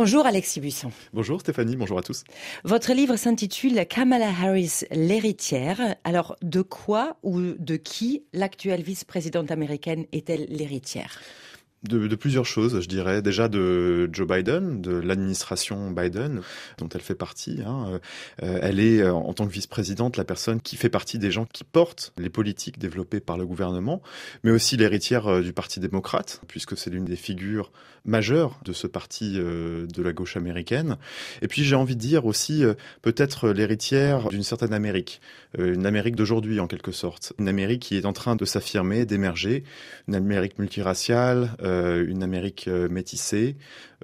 Bonjour 0.00 0.26
Alexis 0.26 0.60
Buisson. 0.60 0.92
Bonjour 1.12 1.40
Stéphanie, 1.40 1.74
bonjour 1.74 1.98
à 1.98 2.02
tous. 2.02 2.22
Votre 2.62 2.92
livre 2.92 3.16
s'intitule 3.16 3.84
Kamala 3.84 4.28
Harris, 4.28 4.84
l'héritière. 4.92 5.96
Alors, 6.04 6.36
de 6.40 6.62
quoi 6.62 7.16
ou 7.24 7.40
de 7.40 7.74
qui 7.74 8.22
l'actuelle 8.32 8.82
vice-présidente 8.82 9.50
américaine 9.50 10.06
est-elle 10.12 10.46
l'héritière? 10.50 11.18
De, 11.84 12.16
plusieurs 12.16 12.46
choses, 12.46 12.80
je 12.80 12.88
dirais. 12.88 13.22
Déjà 13.22 13.48
de 13.48 14.08
Joe 14.12 14.26
Biden, 14.26 14.80
de 14.80 14.92
l'administration 14.92 15.90
Biden, 15.90 16.40
dont 16.78 16.88
elle 16.88 17.00
fait 17.00 17.14
partie. 17.14 17.60
Hein. 17.64 18.00
Euh, 18.42 18.58
elle 18.62 18.80
est, 18.80 19.00
euh, 19.00 19.12
en 19.12 19.32
tant 19.32 19.46
que 19.46 19.52
vice-présidente, 19.52 20.16
la 20.16 20.24
personne 20.24 20.60
qui 20.60 20.76
fait 20.76 20.88
partie 20.88 21.18
des 21.18 21.30
gens 21.30 21.46
qui 21.46 21.64
portent 21.64 22.12
les 22.18 22.30
politiques 22.30 22.78
développées 22.78 23.20
par 23.20 23.38
le 23.38 23.46
gouvernement, 23.46 24.02
mais 24.42 24.50
aussi 24.50 24.76
l'héritière 24.76 25.28
euh, 25.28 25.42
du 25.42 25.52
Parti 25.52 25.80
démocrate, 25.80 26.40
puisque 26.48 26.76
c'est 26.76 26.90
l'une 26.90 27.04
des 27.04 27.16
figures 27.16 27.70
majeures 28.04 28.58
de 28.64 28.72
ce 28.72 28.86
parti 28.86 29.34
de 29.34 30.02
la 30.02 30.12
gauche 30.12 30.36
américaine. 30.36 30.96
Et 31.42 31.48
puis 31.48 31.62
j'ai 31.62 31.74
envie 31.74 31.96
de 31.96 32.00
dire 32.00 32.24
aussi 32.24 32.62
peut-être 33.02 33.50
l'héritière 33.50 34.28
d'une 34.28 34.44
certaine 34.44 34.72
Amérique, 34.72 35.20
une 35.58 35.84
Amérique 35.84 36.16
d'aujourd'hui 36.16 36.58
en 36.60 36.68
quelque 36.68 36.92
sorte, 36.92 37.34
une 37.38 37.48
Amérique 37.48 37.82
qui 37.82 37.96
est 37.96 38.06
en 38.06 38.14
train 38.14 38.34
de 38.34 38.44
s'affirmer, 38.46 39.04
d'émerger, 39.04 39.64
une 40.06 40.14
Amérique 40.14 40.58
multiraciale, 40.58 41.50
euh, 41.68 42.04
une 42.08 42.22
Amérique 42.22 42.66
euh, 42.68 42.88
métissée, 42.88 43.56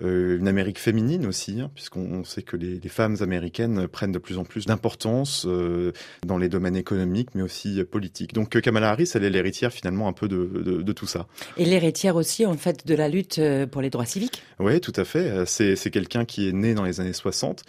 euh, 0.03 0.39
une 0.39 0.49
Amérique 0.49 0.79
féminine 0.79 1.27
aussi, 1.27 1.61
hein, 1.61 1.71
puisqu'on 1.75 2.25
sait 2.25 2.43
que 2.43 2.57
les, 2.57 2.81
femmes 2.89 3.17
américaines 3.21 3.89
prennent 3.89 4.13
de 4.13 4.19
plus 4.19 4.39
en 4.39 4.45
plus 4.45 4.67
d'importance 4.67 5.47
dans 6.25 6.39
les 6.39 6.49
domaines 6.49 6.77
économiques, 6.77 7.31
mais 7.35 7.43
aussi 7.43 7.83
politiques. 7.85 8.35
Donc 8.35 8.61
Kamala 8.61 8.91
Harris, 8.91 9.11
elle 9.15 9.25
est 9.25 9.31
l'héritière 9.31 9.73
finalement 9.73 10.07
un 10.07 10.13
peu 10.13 10.29
de, 10.29 10.45
de 10.83 10.93
tout 10.93 11.07
ça. 11.07 11.27
Et 11.57 11.65
l'héritière 11.65 12.15
aussi, 12.15 12.47
en 12.47 12.57
fait, 12.57 12.87
de 12.87 12.95
la 12.95 13.09
lutte 13.09 13.41
pour 13.73 13.83
les 13.83 13.91
droits 13.91 14.05
civiques 14.05 14.43
Oui, 14.61 14.81
tout 14.81 14.93
à 14.95 15.05
fait. 15.05 15.45
C'est 15.47 15.91
quelqu'un 15.91 16.25
qui 16.25 16.49
est 16.49 16.53
né 16.53 16.75
dans 16.75 16.85
les 16.85 17.01
années 17.01 17.13
60 17.13 17.65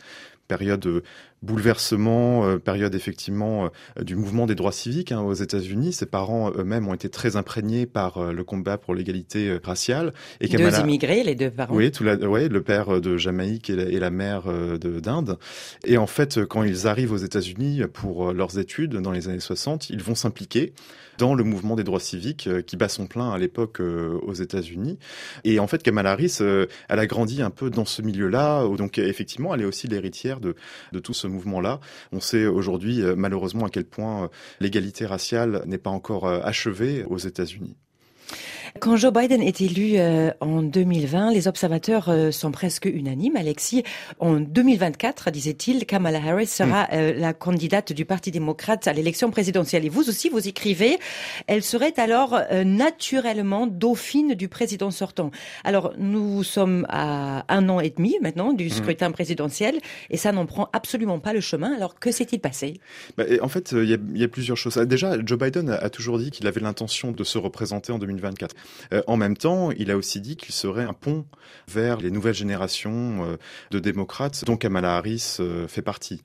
période 0.48 0.80
de 0.80 1.04
bouleversement, 1.46 2.46
euh, 2.46 2.58
période 2.58 2.96
effectivement 2.96 3.70
euh, 3.98 4.04
du 4.04 4.16
mouvement 4.16 4.46
des 4.46 4.56
droits 4.56 4.72
civiques 4.72 5.12
hein, 5.12 5.22
aux 5.22 5.34
États-Unis. 5.34 5.94
Ses 5.94 6.06
parents 6.06 6.52
eux-mêmes 6.52 6.88
ont 6.88 6.94
été 6.94 7.08
très 7.10 7.36
imprégnés 7.38 7.86
par 7.86 8.18
euh, 8.18 8.34
le 8.34 8.44
combat 8.44 8.78
pour 8.78 8.96
l'égalité 8.96 9.58
raciale. 9.64 10.14
Et 10.42 10.48
deux 10.48 10.80
immigrés, 10.80 11.24
les 11.24 11.36
deux 11.36 11.52
parents. 11.52 11.76
Oui, 11.76 11.92
tout 11.92 12.04
la... 12.04 12.16
ouais, 12.16 12.50
le 12.50 12.62
père 12.62 13.00
de 13.00 13.18
Jamaïque 13.18 13.70
et 13.70 13.76
la, 13.76 13.84
et 13.84 14.00
la 14.00 14.10
mère 14.10 14.44
d'Inde. 14.80 15.38
Et 15.86 15.98
en 15.98 16.08
fait, 16.08 16.44
quand 16.46 16.64
ils 16.64 16.88
arrivent 16.88 17.12
aux 17.12 17.18
États-Unis 17.18 17.82
pour 17.94 18.34
leurs 18.34 18.58
études 18.58 18.96
dans 18.96 19.12
les 19.12 19.28
années 19.30 19.40
60, 19.40 19.90
ils 19.90 20.02
vont 20.02 20.16
s'impliquer 20.16 20.74
dans 21.18 21.34
le 21.34 21.44
mouvement 21.44 21.76
des 21.76 21.84
droits 21.84 22.00
civiques 22.00 22.50
qui 22.66 22.76
bat 22.76 22.90
son 22.90 23.08
plein 23.08 23.32
à 23.32 23.38
l'époque 23.38 23.80
aux 23.80 24.34
États-Unis. 24.34 24.98
Et 25.46 25.60
en 25.60 25.68
fait, 25.68 25.82
Kamala 25.82 26.12
Harris, 26.12 26.38
elle 26.40 27.00
a 27.00 27.08
grandi 27.08 27.42
un 27.42 27.52
peu 27.52 27.70
dans 27.70 27.86
ce 27.86 28.02
milieu-là. 28.02 28.68
Donc 28.78 28.98
effectivement, 28.98 29.54
elle 29.54 29.62
est 29.62 29.66
aussi 29.66 29.88
l'héritière 29.88 30.40
de, 30.40 30.56
de 30.92 31.00
tout 31.00 31.14
ce 31.14 31.28
mouvement-là. 31.36 31.80
On 32.12 32.20
sait 32.20 32.46
aujourd'hui 32.46 33.02
euh, 33.02 33.16
malheureusement 33.16 33.66
à 33.66 33.70
quel 33.70 33.86
point 33.86 34.24
euh, 34.24 34.28
l'égalité 34.60 35.06
raciale 35.06 35.62
n'est 35.66 35.78
pas 35.78 35.90
encore 35.90 36.26
euh, 36.26 36.40
achevée 36.44 37.04
aux 37.06 37.18
États-Unis. 37.18 37.76
Quand 38.82 38.98
Joe 38.98 39.14
Biden 39.14 39.42
est 39.42 39.62
élu 39.62 39.94
euh, 39.96 40.32
en 40.42 40.62
2020, 40.62 41.32
les 41.32 41.48
observateurs 41.48 42.10
euh, 42.10 42.32
sont 42.32 42.52
presque 42.52 42.86
unanimes. 42.86 43.38
Alexis, 43.38 43.84
en 44.20 44.42
2024, 44.42 45.32
disait-il, 45.32 45.86
Kamala 45.86 46.20
Harris 46.20 46.48
sera 46.48 46.84
mm. 46.84 46.88
euh, 46.92 47.14
la 47.14 47.34
candidate 47.34 47.94
du 47.94 48.04
Parti 48.04 48.32
démocrate 48.32 48.86
à 48.88 48.94
l'élection 48.94 49.32
présidentielle. 49.32 49.86
Et 49.86 49.90
vous 49.90 50.10
aussi, 50.10 50.28
vous 50.28 50.46
écrivez, 50.50 51.00
elle 51.48 51.64
serait 51.64 51.94
alors 51.98 52.38
naturellement 52.66 53.66
dauphine 53.66 54.34
du 54.34 54.50
président 54.50 54.92
sortant. 54.92 55.32
Alors, 55.64 55.94
nous 55.98 56.44
sommes 56.44 56.86
à 56.90 57.46
un 57.54 57.70
an 57.70 57.80
et 57.80 57.92
demi 57.92 58.18
maintenant 58.22 58.52
du 58.52 58.66
mm. 58.66 58.72
scrutin 58.72 59.12
présidentiel 59.12 59.80
et 60.10 60.18
ça 60.18 60.34
n'en 60.34 60.46
prend 60.46 60.70
absolument 60.74 61.20
pas 61.20 61.32
le 61.32 61.40
chemin. 61.40 61.74
Alors, 61.74 61.98
que 61.98 62.12
s'est-il 62.12 62.42
passé? 62.42 62.82
Bah, 63.18 63.24
En 63.42 63.48
fait, 63.48 63.72
il 63.72 63.90
y, 64.16 64.24
a 64.24 64.28
plusieurs 64.28 64.58
choses. 64.58 64.76
Déjà, 64.76 65.16
Joe 65.26 65.40
Biden 65.40 65.70
a 65.70 65.90
toujours 65.90 66.20
dit 66.20 66.30
qu'il 66.30 66.46
avait 66.46 66.62
l'intention 66.62 67.12
de 67.12 67.24
se 67.24 67.38
représenter 67.38 67.94
en 67.94 68.00
2024. 68.00 68.54
Euh, 68.94 69.02
en 69.08 69.18
même 69.18 69.38
temps, 69.38 69.72
il 69.72 69.92
a 69.92 69.98
aussi 69.98 70.22
dit 70.22 70.36
qu'il 70.36 70.54
serait 70.54 70.84
un 70.84 70.94
pont 70.94 71.26
vers 71.68 71.98
les 71.98 72.12
nouvelles 72.12 72.34
générations 72.34 73.26
euh, 73.26 73.38
de 73.72 73.80
démocrates 73.80 74.46
dont 74.46 74.58
Kamala 74.58 74.98
Harris 74.98 75.38
euh, 75.40 75.68
fait 75.68 75.82
partie. 75.82 76.24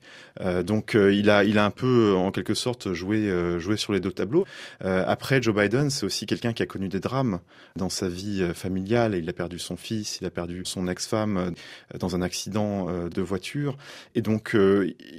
donc 0.63 0.95
il 0.95 1.29
a, 1.29 1.43
il 1.43 1.57
a 1.57 1.65
un 1.65 1.71
peu, 1.71 2.13
en 2.15 2.31
quelque 2.31 2.53
sorte, 2.53 2.93
joué, 2.93 3.29
joué 3.59 3.77
sur 3.77 3.93
les 3.93 3.99
deux 3.99 4.11
tableaux. 4.11 4.45
après, 4.81 5.41
Joe 5.41 5.55
Biden, 5.55 5.89
c'est 5.89 6.05
aussi 6.05 6.25
quelqu'un 6.25 6.53
qui 6.53 6.63
a 6.63 6.65
connu 6.65 6.87
des 6.89 6.99
drames 6.99 7.39
dans 7.75 7.89
sa 7.89 8.07
vie 8.07 8.43
familiale. 8.53 9.15
Il 9.15 9.29
a 9.29 9.33
perdu 9.33 9.59
son 9.59 9.77
fils, 9.77 10.19
il 10.21 10.25
a 10.25 10.29
perdu 10.29 10.63
son 10.65 10.87
ex-femme 10.87 11.53
dans 11.99 12.15
un 12.15 12.21
accident 12.21 12.87
de 13.07 13.21
voiture. 13.21 13.77
Et 14.15 14.21
donc, 14.21 14.55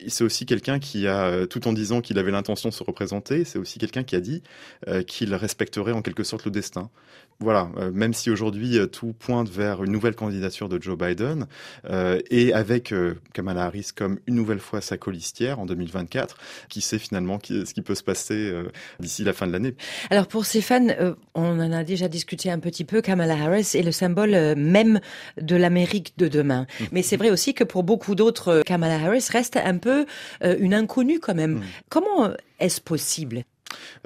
c'est 0.09 0.25
aussi 0.25 0.47
quelqu'un 0.47 0.79
qui 0.79 1.07
a, 1.07 1.47
tout 1.47 1.69
en 1.69 1.73
disant 1.73 2.01
qu'il 2.01 2.19
avait 2.19 2.33
l'intention 2.33 2.69
de 2.69 2.75
se 2.75 2.83
représenter, 2.83 3.45
c'est 3.45 3.59
aussi 3.59 3.79
quelqu'un 3.79 4.03
qui 4.03 4.17
a 4.17 4.21
dit 4.21 4.43
qu'il 5.07 5.35
respecterait 5.35 5.93
en 5.93 6.03
quelque 6.03 6.25
sorte 6.25 6.45
le 6.45 6.51
destin 6.51 6.91
voilà, 7.43 7.71
euh, 7.77 7.91
même 7.93 8.15
si 8.15 8.31
aujourd'hui 8.31 8.79
euh, 8.79 8.87
tout 8.87 9.13
pointe 9.19 9.49
vers 9.49 9.83
une 9.83 9.91
nouvelle 9.91 10.15
candidature 10.15 10.69
de 10.69 10.81
Joe 10.81 10.97
Biden 10.97 11.47
euh, 11.91 12.21
et 12.31 12.53
avec 12.53 12.95
Kamala 13.33 13.65
Harris 13.65 13.89
comme 13.95 14.19
une 14.27 14.37
nouvelle 14.37 14.61
fois 14.61 14.81
sa 14.81 14.97
colistière 14.97 15.59
en 15.59 15.67
2024, 15.67 16.37
qui 16.69 16.81
sait 16.81 16.99
finalement 16.99 17.39
ce 17.43 17.75
qui 17.75 17.83
peut 17.83 17.95
se 17.95 18.03
passer 18.03 18.53
d'ici 19.01 19.25
la 19.25 19.33
fin 19.33 19.47
de 19.47 19.53
l'année. 19.53 19.75
Alors 20.11 20.27
pour 20.27 20.47
ces 20.47 20.61
fans, 20.61 20.87
on 21.35 21.61
en 21.61 21.73
a 21.73 21.85
déjà 21.85 22.09
discuté 22.09 22.51
un 22.51 22.59
petit 22.59 22.85
peu, 22.85 23.01
Kamala 23.01 23.35
Harris 23.35 23.71
est 23.75 23.83
le 23.83 23.93
symbole 23.93 24.31
même 24.57 25.01
de 25.41 25.57
l'Amérique 25.57 26.15
de 26.19 26.29
demain. 26.29 26.67
Mmh. 26.81 26.85
Mais 26.93 27.03
c'est 27.03 27.17
vrai 27.17 27.31
aussi 27.31 27.55
que 27.55 27.65
pour 27.65 27.83
beaucoup 27.83 28.15
d'autres, 28.15 28.63
Kamala 28.65 28.95
Harris 28.95 29.27
reste 29.31 29.57
un 29.57 29.79
peu 29.79 30.07
une 30.43 30.75
inconnue 30.75 31.19
quand 31.19 31.35
même. 31.35 31.55
Mmh. 31.55 31.63
Comment 31.89 32.31
est-ce 32.61 32.81
possible 32.81 33.45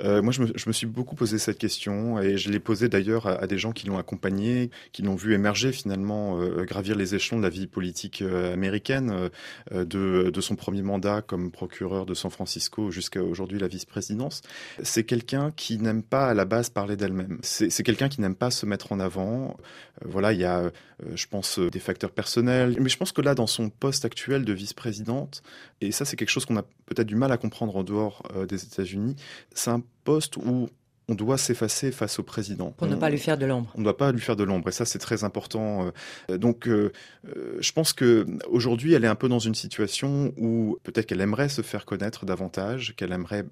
euh, 0.00 0.22
moi, 0.22 0.32
je 0.32 0.43
me, 0.43 0.72
suis 0.72 0.87
beaucoup 0.87 1.16
posé 1.16 1.38
cette 1.38 1.59
question 1.59 2.21
et 2.21 2.37
je 2.37 2.50
l'ai 2.50 2.60
posée 2.60 2.88
d'ailleurs 2.88 3.27
à, 3.27 3.47
des 3.47 3.59
gens 3.59 3.72
qui 3.72 3.87
l'ont 3.87 3.99
accompagné, 3.99 4.71
qui 4.93 5.03
l'ont 5.03 5.15
vu 5.15 5.34
émerger 5.34 5.72
finalement, 5.72 6.41
euh, 6.41 6.65
gravir 6.65 6.97
les 6.97 7.15
échelons 7.15 7.38
de 7.38 7.43
la 7.43 7.49
vie 7.49 7.66
politique 7.66 8.22
euh, 8.22 8.53
américaine, 8.53 9.31
euh, 9.72 9.84
de, 9.84 10.31
de, 10.31 10.41
son 10.41 10.56
premier 10.56 10.82
mandat 10.82 11.22
comme 11.22 11.50
procureur 11.50 12.06
de 12.06 12.15
San 12.15 12.31
Francisco 12.31 12.91
jusqu'à 12.91 13.22
aujourd'hui 13.22 13.59
la 13.59 13.69
vice-présidence. 13.69 14.43
C'est 14.82 15.04
quelqu'un 15.04 15.50
qui 15.54 15.78
n'aime 15.78 16.03
pas 16.03 16.28
à 16.28 16.34
la 16.34 16.44
base 16.44 16.71
parler 16.71 16.97
d'elle-même. 16.97 17.38
C'est 17.43 17.83
quelqu'un 17.83 18.09
qui 18.09 18.21
n'aime 18.21 18.34
pas 18.34 18.50
se 18.50 18.66
mettre 18.66 18.93
en 18.93 19.00
avant. 19.00 19.56
voilà, 20.04 20.33
il 20.33 20.41
y 20.41 20.44
a, 20.44 20.71
je 21.15 21.27
pense, 21.27 21.59
des 21.59 21.78
facteurs 21.78 22.10
personnels, 22.10 22.77
mais 22.81 22.88
je 22.88 22.97
pense 22.97 23.12
que 23.12 23.22
là, 23.22 23.34
dans 23.34 23.47
son 23.47 23.71
poste 23.71 24.04
actuel 24.04 24.44
de 24.44 24.53
vice-présidente, 24.53 25.43
et 25.81 25.93
ça, 25.93 26.04
c'est 26.04 26.16
quelque 26.16 26.31
chose 26.31 26.44
qu'on 26.44 26.56
a 26.56 26.62
peut-être 26.62 27.06
du 27.06 27.16
mal 27.16 27.33
à 27.33 27.37
comprendre 27.37 27.77
en 27.77 27.83
dehors 27.83 28.22
des 28.48 28.65
États-Unis 28.65 29.16
c'est 29.59 29.71
un 29.71 29.83
poste 30.05 30.37
où 30.37 30.69
on 31.09 31.15
doit 31.15 31.39
s'effacer 31.39 31.93
face 31.93 32.19
au 32.19 32.22
président. 32.22 32.72
Pour 32.72 32.89
ne 32.89 32.97
pas 32.97 33.11
lui 33.11 33.19
faire 33.19 33.39
de 33.39 33.47
l'ombre. 33.47 33.71
On 33.77 33.78
ne 33.78 33.84
doit 33.84 33.97
pas 33.97 34.11
lui 34.11 34.21
faire 34.21 34.34
de 34.34 34.43
l'ombre, 34.43 34.69
et 34.69 34.72
ça 34.72 34.84
c'est 34.84 34.99
très 34.99 35.22
important. 35.22 35.93
Euh, 36.31 36.39
donc, 36.39 36.67
euh, 36.67 36.93
euh, 37.28 37.56
je 37.61 37.72
pense 37.72 37.93
que 37.93 38.27
aujourd'hui, 38.49 38.93
elle 38.95 39.05
est 39.05 39.09
un 39.09 39.15
peu 39.15 39.28
dans 39.28 39.39
une 39.39 39.55
situation 39.55 40.33
où 40.37 40.78
peut-être 40.83 41.06
qu'elle 41.06 41.21
aimerait 41.21 41.49
se 41.49 41.62
faire 41.62 41.84
connaître 41.84 42.27
davantage, 42.27 42.95
qu'elle 42.97 43.12
aimerait 43.12 43.45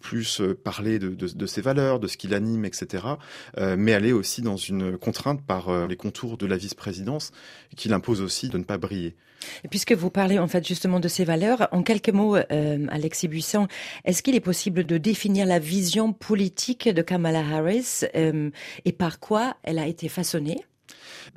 plus 0.00 0.42
parler 0.62 0.98
de, 0.98 1.14
de, 1.14 1.46
ses 1.46 1.62
valeurs, 1.62 2.00
de 2.00 2.06
ce 2.06 2.16
qui 2.16 2.28
l'anime, 2.28 2.64
etc. 2.64 3.04
mais 3.76 3.92
elle 3.92 4.06
est 4.06 4.12
aussi 4.12 4.42
dans 4.42 4.56
une 4.56 4.98
contrainte 4.98 5.42
par 5.42 5.86
les 5.86 5.96
contours 5.96 6.36
de 6.36 6.46
la 6.46 6.56
vice-présidence 6.56 7.32
qui 7.76 7.88
l'impose 7.88 8.20
aussi 8.20 8.48
de 8.48 8.58
ne 8.58 8.64
pas 8.64 8.78
briller. 8.78 9.14
Puisque 9.70 9.92
vous 9.92 10.10
parlez 10.10 10.38
en 10.38 10.48
fait 10.48 10.66
justement 10.66 11.00
de 11.00 11.08
ces 11.08 11.24
valeurs, 11.24 11.68
en 11.72 11.82
quelques 11.82 12.10
mots, 12.10 12.36
Alexis 12.36 13.28
Buisson, 13.28 13.68
est-ce 14.04 14.22
qu'il 14.22 14.34
est 14.34 14.40
possible 14.40 14.84
de 14.84 14.98
définir 14.98 15.46
la 15.46 15.58
vision 15.58 16.12
politique 16.12 16.88
de 16.88 17.02
Kamala 17.02 17.40
Harris 17.40 18.02
euh, 18.14 18.50
et 18.84 18.92
par 18.92 19.20
quoi 19.20 19.56
elle 19.62 19.78
a 19.78 19.86
été 19.86 20.08
façonnée? 20.08 20.64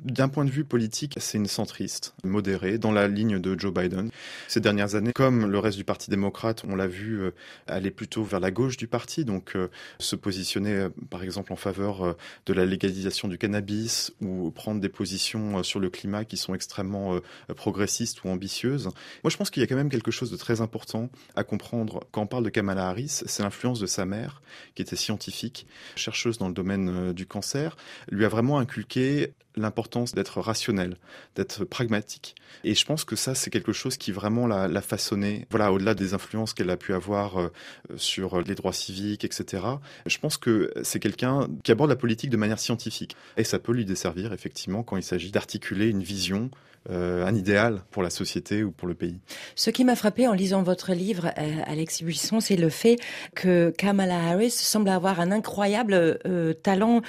D'un 0.04 0.28
point 0.28 0.44
de 0.44 0.50
vue 0.50 0.64
politique, 0.64 1.14
c'est 1.18 1.38
une 1.38 1.46
centriste, 1.46 2.14
modérée, 2.24 2.78
dans 2.78 2.92
la 2.92 3.08
ligne 3.08 3.38
de 3.38 3.58
Joe 3.58 3.72
Biden. 3.72 4.10
Ces 4.46 4.60
dernières 4.60 4.94
années, 4.94 5.12
comme 5.12 5.46
le 5.46 5.58
reste 5.58 5.76
du 5.76 5.84
Parti 5.84 6.10
démocrate, 6.10 6.62
on 6.68 6.76
l'a 6.76 6.86
vu 6.86 7.20
euh, 7.20 7.30
aller 7.66 7.90
plutôt 7.90 8.22
vers 8.22 8.40
la 8.40 8.50
gauche 8.50 8.76
du 8.76 8.86
parti, 8.86 9.24
donc 9.24 9.56
euh, 9.56 9.68
se 9.98 10.16
positionner 10.16 10.74
euh, 10.74 10.88
par 11.10 11.22
exemple 11.22 11.52
en 11.52 11.56
faveur 11.56 12.16
de 12.46 12.52
la 12.52 12.64
légalisation 12.64 13.28
du 13.28 13.38
cannabis 13.38 14.12
ou 14.20 14.50
prendre 14.50 14.80
des 14.80 14.88
positions 14.88 15.62
sur 15.62 15.80
le 15.80 15.90
climat 15.90 16.24
qui 16.24 16.36
sont 16.36 16.54
extrêmement 16.54 17.18
progressistes 17.56 18.24
ou 18.24 18.28
ambitieuses. 18.28 18.84
Moi, 19.24 19.30
je 19.30 19.36
pense 19.36 19.50
qu'il 19.50 19.60
y 19.60 19.64
a 19.64 19.66
quand 19.66 19.76
même 19.76 19.90
quelque 19.90 20.10
chose 20.10 20.30
de 20.30 20.36
très 20.36 20.60
important 20.60 21.10
à 21.34 21.44
comprendre 21.44 22.04
quand 22.10 22.22
on 22.22 22.26
parle 22.26 22.44
de 22.44 22.50
Kamala 22.50 22.88
Harris, 22.88 23.22
c'est 23.26 23.42
l'influence 23.42 23.80
de 23.80 23.86
sa 23.86 24.04
mère, 24.04 24.42
qui 24.74 24.82
était 24.82 24.96
scientifique, 24.96 25.66
chercheuse 25.96 26.38
dans 26.38 26.48
le 26.48 26.54
domaine 26.54 27.12
du 27.12 27.26
cancer, 27.26 27.76
lui 28.10 28.24
a 28.24 28.28
vraiment 28.28 28.58
inculqué 28.58 29.32
l'importance 29.60 30.14
d'être 30.14 30.40
rationnel, 30.40 30.96
d'être 31.36 31.64
pragmatique. 31.64 32.34
Et 32.64 32.74
je 32.74 32.84
pense 32.84 33.04
que 33.04 33.16
ça, 33.16 33.34
c'est 33.34 33.50
quelque 33.50 33.72
chose 33.72 33.96
qui 33.96 34.12
vraiment 34.12 34.46
l'a, 34.46 34.68
l'a 34.68 34.82
façonné. 34.82 35.46
Voilà, 35.50 35.72
au-delà 35.72 35.94
des 35.94 36.14
influences 36.14 36.54
qu'elle 36.54 36.70
a 36.70 36.76
pu 36.76 36.94
avoir 36.94 37.40
euh, 37.40 37.50
sur 37.96 38.40
les 38.40 38.54
droits 38.54 38.72
civiques, 38.72 39.24
etc. 39.24 39.62
Je 40.06 40.18
pense 40.18 40.36
que 40.36 40.72
c'est 40.82 41.00
quelqu'un 41.00 41.48
qui 41.62 41.72
aborde 41.72 41.90
la 41.90 41.96
politique 41.96 42.30
de 42.30 42.36
manière 42.36 42.58
scientifique. 42.58 43.16
Et 43.36 43.44
ça 43.44 43.58
peut 43.58 43.72
lui 43.72 43.84
desservir, 43.84 44.32
effectivement, 44.32 44.82
quand 44.82 44.96
il 44.96 45.02
s'agit 45.02 45.30
d'articuler 45.30 45.88
une 45.88 46.02
vision 46.02 46.50
euh, 46.90 47.26
un 47.26 47.34
idéal 47.34 47.82
pour 47.90 48.02
la 48.02 48.08
société 48.08 48.62
ou 48.62 48.70
pour 48.70 48.88
le 48.88 48.94
pays. 48.94 49.18
Ce 49.56 49.68
qui 49.68 49.84
m'a 49.84 49.96
frappé 49.96 50.26
en 50.26 50.32
lisant 50.32 50.62
votre 50.62 50.94
livre, 50.94 51.26
euh, 51.36 51.56
Alexis 51.66 52.02
Buisson, 52.04 52.40
c'est 52.40 52.56
le 52.56 52.70
fait 52.70 52.96
que 53.34 53.74
Kamala 53.76 54.18
Harris 54.30 54.52
semble 54.52 54.88
avoir 54.88 55.20
un 55.20 55.30
incroyable 55.30 56.18
talent 56.62 57.02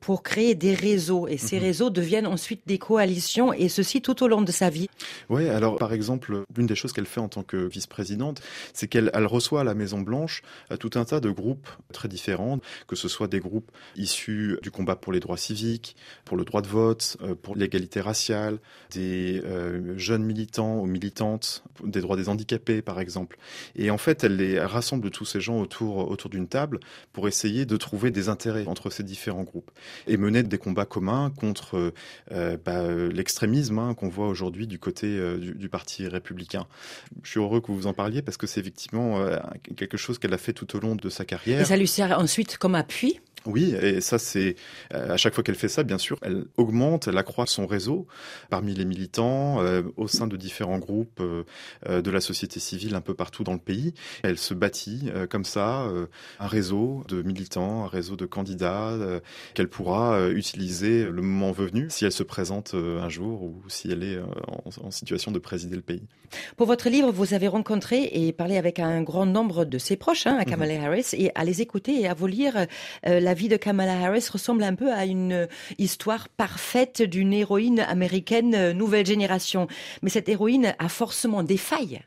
pour 0.00 0.22
créer 0.24 0.54
des 0.54 0.74
réseaux 0.74 1.28
et 1.28 1.36
ces 1.36 1.56
mm 1.56 1.58
-hmm. 1.60 1.62
Deviennent 1.90 2.26
ensuite 2.26 2.62
des 2.66 2.78
coalitions 2.78 3.52
et 3.52 3.68
ceci 3.68 4.02
tout 4.02 4.22
au 4.22 4.28
long 4.28 4.42
de 4.42 4.52
sa 4.52 4.70
vie. 4.70 4.88
Oui, 5.28 5.48
alors 5.48 5.76
par 5.76 5.92
exemple, 5.92 6.44
l'une 6.56 6.66
des 6.66 6.74
choses 6.74 6.92
qu'elle 6.92 7.06
fait 7.06 7.20
en 7.20 7.28
tant 7.28 7.42
que 7.42 7.56
vice-présidente, 7.56 8.40
c'est 8.72 8.88
qu'elle 8.88 9.10
elle 9.14 9.26
reçoit 9.26 9.60
à 9.60 9.64
la 9.64 9.74
Maison 9.74 10.00
Blanche 10.00 10.42
tout 10.78 10.90
un 10.94 11.04
tas 11.04 11.20
de 11.20 11.30
groupes 11.30 11.68
très 11.92 12.08
différents, 12.08 12.58
que 12.86 12.96
ce 12.96 13.08
soit 13.08 13.28
des 13.28 13.40
groupes 13.40 13.70
issus 13.96 14.58
du 14.62 14.70
combat 14.70 14.96
pour 14.96 15.12
les 15.12 15.20
droits 15.20 15.36
civiques, 15.36 15.96
pour 16.24 16.36
le 16.36 16.44
droit 16.44 16.62
de 16.62 16.68
vote, 16.68 17.16
pour 17.42 17.56
l'égalité 17.56 18.00
raciale, 18.00 18.58
des 18.90 19.42
euh, 19.44 19.96
jeunes 19.96 20.24
militants 20.24 20.78
ou 20.80 20.86
militantes 20.86 21.62
des 21.84 22.00
droits 22.00 22.16
des 22.16 22.28
handicapés, 22.28 22.82
par 22.82 23.00
exemple. 23.00 23.38
Et 23.76 23.90
en 23.90 23.98
fait, 23.98 24.24
elle, 24.24 24.36
les, 24.36 24.60
rassemble 24.60 25.10
tous 25.10 25.24
ces 25.24 25.40
gens 25.40 25.60
autour, 25.60 26.10
autour 26.10 26.30
d'une 26.30 26.48
table 26.48 26.80
pour 27.12 27.28
essayer 27.28 27.64
de 27.64 27.76
trouver 27.76 28.10
des 28.10 28.28
intérêts 28.28 28.66
entre 28.66 28.90
ces 28.90 29.02
différents 29.02 29.42
groupes 29.42 29.70
et 30.06 30.16
mener 30.16 30.42
des 30.42 30.58
combats 30.58 30.84
communs 30.84 31.30
contre 31.30 31.78
euh, 32.32 32.56
bah, 32.64 32.82
l'extrémisme 33.12 33.78
hein, 33.78 33.94
qu'on 33.94 34.08
voit 34.08 34.28
aujourd'hui 34.28 34.66
du 34.66 34.78
côté 34.78 35.06
euh, 35.06 35.38
du, 35.38 35.54
du, 35.54 35.68
Parti 35.68 36.06
républicain. 36.08 36.66
Je 37.22 37.30
suis 37.30 37.40
heureux 37.40 37.60
que 37.60 37.72
vous 37.72 37.86
en 37.86 37.92
parliez 37.92 38.22
parce 38.22 38.36
que 38.36 38.46
c'est 38.46 38.60
effectivement 38.60 39.20
euh, 39.20 39.36
quelque 39.76 39.96
chose 39.96 40.18
qu'elle 40.18 40.34
a 40.34 40.38
fait 40.38 40.52
tout 40.52 40.76
au 40.76 40.80
long 40.80 40.96
de 40.96 41.08
sa 41.08 41.24
carrière. 41.24 41.60
Et 41.60 41.64
ça 41.64 41.76
lui 41.76 41.88
sert 41.88 42.18
ensuite 42.18 42.58
comme 42.58 42.74
appui 42.74 43.20
oui, 43.46 43.74
et 43.74 44.00
ça 44.00 44.18
c'est 44.18 44.56
euh, 44.94 45.12
à 45.12 45.16
chaque 45.16 45.34
fois 45.34 45.42
qu'elle 45.42 45.54
fait 45.54 45.68
ça, 45.68 45.82
bien 45.82 45.98
sûr, 45.98 46.18
elle 46.22 46.44
augmente, 46.56 47.08
elle 47.08 47.18
accroît 47.18 47.46
son 47.46 47.66
réseau 47.66 48.06
parmi 48.50 48.74
les 48.74 48.84
militants 48.84 49.62
euh, 49.62 49.82
au 49.96 50.08
sein 50.08 50.26
de 50.26 50.36
différents 50.36 50.78
groupes 50.78 51.20
euh, 51.20 52.02
de 52.02 52.10
la 52.10 52.20
société 52.20 52.60
civile 52.60 52.94
un 52.94 53.00
peu 53.00 53.14
partout 53.14 53.44
dans 53.44 53.52
le 53.52 53.58
pays. 53.58 53.94
Elle 54.22 54.38
se 54.38 54.54
bâtit 54.54 55.10
euh, 55.14 55.26
comme 55.26 55.44
ça 55.44 55.86
un 56.38 56.46
réseau 56.46 57.04
de 57.08 57.22
militants, 57.22 57.84
un 57.84 57.88
réseau 57.88 58.16
de 58.16 58.26
candidats 58.26 58.96
qu'elle 59.54 59.68
pourra 59.68 60.28
utiliser 60.30 61.04
le 61.04 61.22
moment 61.22 61.52
venu 61.52 61.88
si 61.90 62.04
elle 62.04 62.12
se 62.12 62.22
présente 62.22 62.74
un 62.74 63.08
jour 63.08 63.42
ou 63.42 63.62
si 63.68 63.90
elle 63.90 64.02
est 64.02 64.18
en, 64.46 64.86
en, 64.86 64.90
situation 64.90 65.32
de 65.32 65.38
présider 65.38 65.76
le 65.76 65.82
pays. 65.82 66.02
Pour 66.56 66.66
votre 66.66 66.88
livre, 66.88 67.10
vous 67.10 67.34
avez 67.34 67.48
rencontré 67.48 68.10
et 68.12 68.32
parlé 68.32 68.56
avec 68.56 68.78
un 68.78 69.02
grand 69.02 69.26
nombre 69.26 69.64
de 69.64 69.78
ses 69.78 69.96
proches, 69.96 70.26
hein, 70.26 70.36
à 70.38 70.44
Kamala 70.44 70.74
mm 70.74 70.78
-hmm. 70.78 70.86
Harris, 70.86 71.08
et 71.14 71.30
à 71.34 71.44
les 71.44 71.60
écouter 71.60 72.00
et 72.00 72.08
à 72.08 72.14
vous 72.14 72.26
lire 72.26 72.66
la 73.04 73.29
la 73.30 73.34
vie 73.34 73.46
de 73.46 73.56
Kamala 73.56 74.06
Harris 74.06 74.26
ressemble 74.32 74.64
un 74.64 74.74
peu 74.74 74.92
à 74.92 75.06
une 75.06 75.46
histoire 75.78 76.28
parfaite 76.28 77.00
d'une 77.00 77.32
héroïne 77.32 77.78
américaine 77.78 78.56
euh, 78.56 78.72
nouvelle 78.72 79.06
génération. 79.06 79.68
Mais 80.02 80.10
cette 80.10 80.28
héroïne 80.28 80.74
a 80.80 80.88
forcément 80.88 81.44
des 81.44 81.56
failles. 81.56 82.00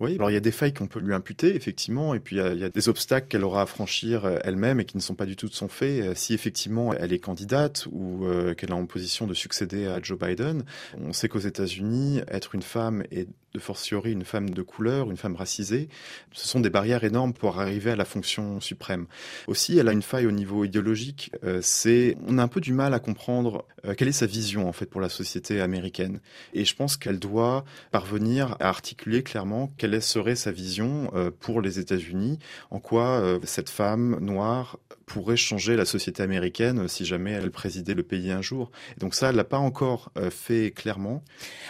Oui, 0.00 0.14
alors 0.14 0.30
il 0.30 0.34
y 0.34 0.36
a 0.36 0.40
des 0.40 0.52
failles 0.52 0.72
qu'on 0.72 0.86
peut 0.86 1.00
lui 1.00 1.12
imputer, 1.12 1.56
effectivement, 1.56 2.14
et 2.14 2.20
puis 2.20 2.36
il 2.36 2.58
y 2.58 2.64
a, 2.64 2.68
des 2.68 2.88
obstacles 2.88 3.26
qu'elle 3.26 3.42
aura 3.42 3.62
à 3.62 3.66
franchir 3.66 4.24
euh, 4.24 4.38
elle-même 4.44 4.78
et 4.78 4.84
qui 4.84 4.96
ne 4.96 5.02
sont 5.02 5.16
pas 5.16 5.26
du 5.26 5.34
tout 5.34 5.48
de 5.48 5.54
son 5.54 5.66
fait. 5.66 6.00
Euh, 6.00 6.14
si 6.14 6.34
effectivement 6.34 6.94
elle 6.94 7.12
est 7.12 7.18
candidate 7.18 7.88
ou 7.90 8.24
euh, 8.24 8.54
qu'elle 8.54 8.70
est 8.70 8.74
en 8.74 8.86
position 8.86 9.26
de 9.26 9.34
succéder 9.34 9.86
à 9.86 10.00
Joe 10.00 10.16
Biden, 10.16 10.62
on 10.98 11.12
sait 11.12 11.28
qu'aux 11.28 11.40
États-Unis, 11.40 12.20
être 12.28 12.54
une 12.54 12.62
femme 12.62 13.02
et 13.10 13.26
de 13.58 13.62
fortiori 13.62 14.12
une 14.12 14.24
femme 14.24 14.50
de 14.50 14.62
couleur, 14.62 15.10
une 15.10 15.16
femme 15.16 15.36
racisée, 15.36 15.88
ce 16.32 16.48
sont 16.48 16.60
des 16.60 16.70
barrières 16.70 17.04
énormes 17.04 17.32
pour 17.32 17.60
arriver 17.60 17.90
à 17.90 17.96
la 17.96 18.04
fonction 18.04 18.60
suprême. 18.60 19.06
Aussi, 19.46 19.78
elle 19.78 19.88
a 19.88 19.92
une 19.92 20.02
faille 20.02 20.26
au 20.26 20.30
niveau 20.30 20.64
idéologique, 20.64 21.32
euh, 21.44 21.60
c'est 21.62 22.16
on 22.26 22.38
a 22.38 22.42
un 22.42 22.48
peu 22.48 22.60
du 22.60 22.72
mal 22.72 22.94
à 22.94 23.00
comprendre 23.00 23.64
euh, 23.84 23.94
quelle 23.94 24.08
est 24.08 24.12
sa 24.12 24.26
vision 24.26 24.68
en 24.68 24.72
fait 24.72 24.86
pour 24.86 25.00
la 25.00 25.08
société 25.08 25.60
américaine. 25.60 26.20
Et 26.54 26.64
je 26.64 26.74
pense 26.74 26.96
qu'elle 26.96 27.18
doit 27.18 27.64
parvenir 27.90 28.56
à 28.60 28.68
articuler 28.68 29.22
clairement 29.22 29.72
quelle 29.76 30.00
serait 30.00 30.36
sa 30.36 30.52
vision 30.52 31.10
euh, 31.14 31.30
pour 31.30 31.60
les 31.60 31.78
États-Unis, 31.78 32.38
en 32.70 32.78
quoi 32.78 33.38
cette 33.42 33.70
femme 33.70 34.18
noire 34.20 34.78
pourrait 35.08 35.36
changer 35.36 35.74
la 35.76 35.84
société 35.84 36.22
américaine 36.22 36.86
si 36.86 37.04
jamais 37.04 37.32
elle 37.32 37.50
présidait 37.50 37.94
le 37.94 38.02
pays 38.02 38.30
un 38.30 38.42
jour. 38.42 38.70
Donc 38.98 39.14
ça, 39.14 39.30
elle 39.30 39.36
l'a 39.36 39.44
pas 39.44 39.58
encore 39.58 40.10
euh, 40.16 40.30
fait 40.30 40.70
clairement. 40.70 41.24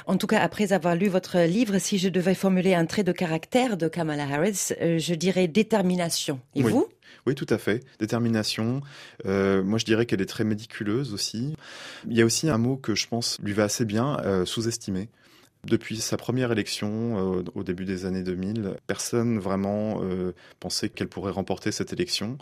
En 0.06 0.16
tout 0.16 0.26
cas, 0.26 0.40
après 0.40 0.72
avoir 0.72 0.94
lu 0.94 1.08
votre 1.08 1.38
livre, 1.38 1.78
si 1.78 1.98
je 1.98 2.08
devais 2.08 2.34
formuler 2.34 2.74
un 2.74 2.86
trait 2.86 3.04
de 3.04 3.12
caractère 3.12 3.76
de 3.76 3.88
Kamala 3.88 4.24
Harris, 4.24 4.72
euh, 4.80 4.98
je 4.98 5.14
dirais 5.14 5.48
détermination. 5.48 6.40
Et 6.54 6.62
oui. 6.62 6.72
vous? 6.72 6.88
Oui, 7.26 7.34
tout 7.34 7.46
à 7.50 7.58
fait. 7.58 7.84
Détermination. 7.98 8.80
Euh, 9.26 9.62
moi, 9.62 9.78
je 9.78 9.84
dirais 9.84 10.06
qu'elle 10.06 10.22
est 10.22 10.26
très 10.26 10.44
médiculeuse 10.44 11.12
aussi. 11.12 11.54
Il 12.08 12.16
y 12.16 12.22
a 12.22 12.24
aussi 12.24 12.48
un 12.48 12.58
mot 12.58 12.76
que 12.76 12.94
je 12.94 13.06
pense 13.06 13.38
lui 13.42 13.52
va 13.52 13.64
assez 13.64 13.84
bien, 13.84 14.18
euh, 14.24 14.44
sous-estimé. 14.44 15.08
Depuis 15.64 15.96
sa 15.96 16.16
première 16.16 16.52
élection 16.52 17.38
euh, 17.38 17.42
au 17.54 17.64
début 17.64 17.84
des 17.84 18.06
années 18.06 18.22
2000, 18.22 18.76
personne 18.86 19.40
vraiment 19.40 20.00
euh, 20.02 20.32
pensait 20.60 20.88
qu'elle 20.88 21.08
pourrait 21.08 21.32
remporter 21.32 21.72
cette 21.72 21.92
élection. 21.92 22.38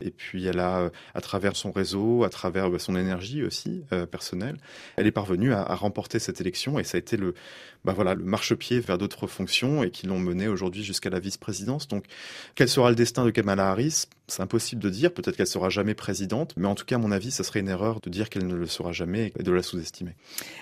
Et 0.00 0.10
puis 0.10 0.46
elle 0.46 0.60
a, 0.60 0.78
euh, 0.78 0.90
à 1.14 1.20
travers 1.20 1.56
son 1.56 1.72
réseau, 1.72 2.22
à 2.22 2.28
travers 2.28 2.70
bah, 2.70 2.78
son 2.78 2.94
énergie 2.94 3.42
aussi 3.42 3.82
personnelle, 4.10 4.56
elle 4.96 5.06
est 5.06 5.12
parvenue 5.12 5.52
à, 5.52 5.62
à, 5.62 5.74
remporter 5.74 6.20
cette 6.20 6.40
élection 6.40 6.78
et 6.78 6.84
ça 6.84 6.96
a 6.96 7.00
été 7.00 7.16
le, 7.16 7.34
bah, 7.84 7.92
voilà, 7.92 8.14
le 8.14 8.24
marchepied 8.24 8.78
vers 8.80 8.98
d'autres 8.98 9.26
fonctions 9.26 9.82
et 9.82 9.90
qui 9.90 10.06
l'ont 10.06 10.18
menée 10.18 10.48
aujourd'hui 10.48 10.84
jusqu'à 10.84 11.10
la 11.10 11.18
vice-présidence. 11.18 11.88
Donc, 11.88 12.04
quel 12.54 12.68
sera 12.68 12.90
le 12.90 12.96
destin 12.96 13.24
de 13.24 13.30
Kamala 13.30 13.70
Harris? 13.70 14.06
C'est 14.30 14.42
impossible 14.42 14.82
de 14.82 14.90
dire. 14.90 15.12
Peut-être 15.12 15.36
qu'elle 15.36 15.46
sera 15.46 15.68
jamais 15.68 15.94
présidente, 15.94 16.54
mais 16.56 16.68
en 16.68 16.74
tout 16.74 16.84
cas, 16.84 16.96
à 16.96 16.98
mon 16.98 17.12
avis, 17.12 17.30
ça 17.30 17.44
serait 17.44 17.60
une 17.60 17.68
erreur 17.68 18.00
de 18.00 18.10
dire 18.10 18.30
qu'elle 18.30 18.46
ne 18.46 18.54
le 18.54 18.66
sera 18.66 18.92
jamais 18.92 19.32
et 19.38 19.42
de 19.42 19.52
la 19.52 19.62
sous-estimer. 19.62 20.14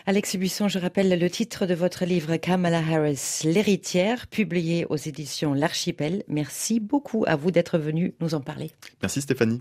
Alexis 0.07 0.39
Buisson, 0.39 0.69
je 0.69 0.79
rappelle 0.79 1.19
le 1.19 1.31
titre 1.31 1.67
de 1.67 1.75
votre 1.75 2.05
livre 2.05 2.37
Kamala 2.37 2.79
Harris, 2.79 3.41
l'héritière, 3.45 4.27
publié 4.27 4.87
aux 4.89 4.97
éditions 4.97 5.55
L'Archipel. 5.55 6.25
Merci 6.29 6.81
beaucoup 6.81 7.25
à 7.27 7.37
vous 7.37 7.51
d'être 7.51 7.79
venu 7.79 8.15
nous 8.21 8.35
en 8.35 8.41
parler. 8.41 8.71
Merci 9.03 9.21
Stéphanie. 9.21 9.57